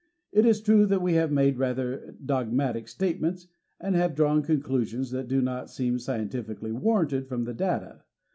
[0.31, 3.47] It is true that we have made rather dogmatic statements
[3.79, 8.01] and have drawn conclusions that do not seem scientifically warranted from the data.